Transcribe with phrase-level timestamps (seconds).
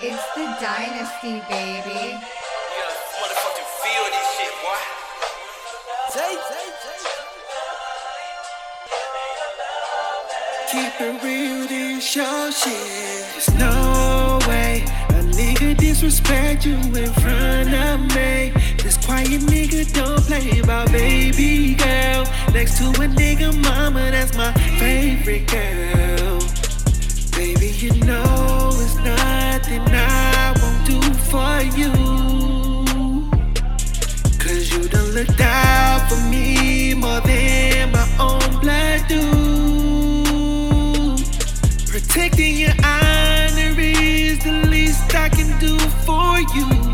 [0.00, 2.14] It's the dynasty, baby.
[2.14, 4.78] Yeah, motherfucking feel this shit, boy.
[6.10, 7.00] Say, say, say.
[10.70, 13.26] Keep it real, this your shit.
[13.32, 18.52] There's no way a nigga disrespect you in front of me.
[18.80, 22.24] This quiet nigga don't play about baby girl.
[22.52, 26.38] Next to a nigga mama, that's my favorite girl.
[27.36, 28.67] Baby, you know
[35.18, 39.24] looked out for me more than my own blood do.
[41.86, 46.87] Protecting your honor is the least I can do for you.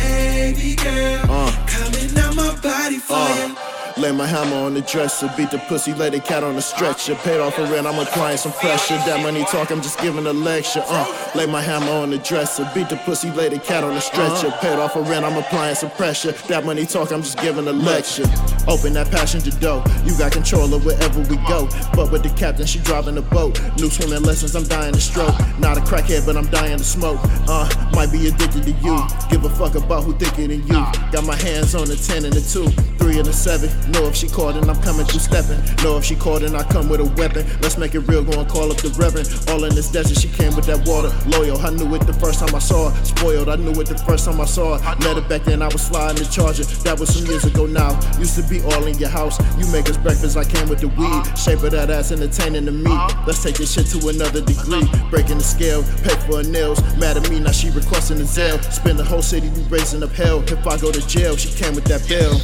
[0.00, 1.24] Baby girl.
[1.28, 1.50] Uh.
[1.66, 3.79] Coming out my body for you.
[4.00, 7.14] Lay my hammer on the dresser, beat the pussy, lay the cat on the stretcher.
[7.16, 8.94] Paid off for rent, I'm applying some pressure.
[9.04, 10.82] That money talk, I'm just giving a lecture.
[10.86, 14.00] Uh, lay my hammer on the dresser, beat the pussy, lay the cat on the
[14.00, 14.50] stretcher.
[14.62, 16.32] Paid off for rent, I'm applying some pressure.
[16.48, 18.24] That money talk, I'm just giving a lecture.
[18.66, 21.68] Open that passenger door, you got control of wherever we go.
[21.92, 23.60] But with the captain, she driving the boat.
[23.76, 25.34] New swimming lessons, I'm dying to stroke.
[25.58, 27.20] Not a crackhead, but I'm dying to smoke.
[27.46, 28.96] Uh, might be addicted to you.
[29.28, 30.80] Give a fuck about who thicker than you.
[31.12, 33.68] Got my hands on the 10 and the 2, 3 and a 7.
[33.92, 35.58] Know if she called and I'm coming through stepping.
[35.82, 37.46] Know if she called and I come with a weapon.
[37.62, 39.28] Let's make it real, go and call up the reverend.
[39.48, 41.08] All in this desert, she came with that water.
[41.26, 43.04] Loyal, I knew it the first time I saw her.
[43.04, 44.96] Spoiled, I knew it the first time I saw her.
[45.00, 46.64] Met her back then, I was sliding the charger.
[46.84, 47.96] That was some years ago now.
[48.18, 49.40] Used to be all in your house.
[49.58, 51.24] You make us breakfast, I came with the weed.
[51.38, 52.92] Shape of that ass, entertaining to me.
[53.26, 54.84] Let's take this shit to another degree.
[55.08, 56.78] Breaking the scale, pay for her nails.
[57.00, 58.60] Mad at me, now she requesting the Zelle.
[58.70, 60.42] Spend the whole city, we raising up hell.
[60.44, 62.36] If I go to jail, she came with that bill.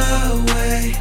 [0.00, 0.94] The way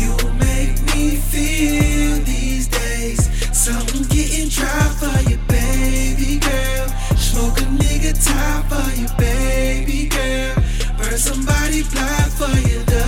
[0.00, 3.20] you make me feel these days,
[3.52, 6.86] something getting dry for you, baby girl.
[7.16, 10.54] Smoke a nigga top for you, baby girl.
[10.96, 13.06] Burn somebody block for you, the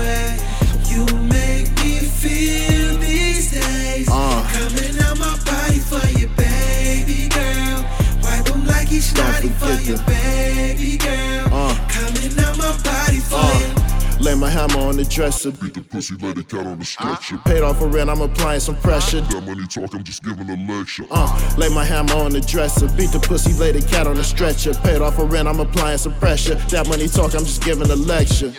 [0.00, 0.36] way
[0.92, 1.04] you
[1.36, 4.08] make me feel these days.
[4.10, 4.44] Uh.
[4.52, 7.84] Coming out my body for you, baby girl.
[8.22, 11.47] Wipe 'em like he's Don't naughty for forget you, baby girl.
[14.20, 15.50] Lay my hammer on the dresser.
[15.50, 17.38] Beat the pussy, let the cat on the stretcher.
[17.38, 19.20] Paid off for rent, I'm applying some pressure.
[19.22, 21.04] That money talk, I'm just giving a lecture.
[21.10, 24.24] Uh, lay my hammer on the dresser, beat the pussy, lay the cat on the
[24.24, 24.74] stretcher.
[24.74, 26.56] Paid off for rent, I'm applying some pressure.
[26.70, 28.52] That money talk, I'm just giving a lecture.